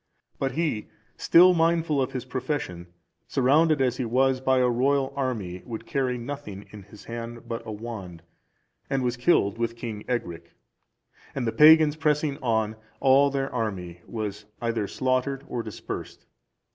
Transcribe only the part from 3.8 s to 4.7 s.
as he was, by a